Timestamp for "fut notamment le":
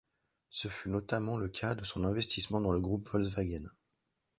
0.67-1.47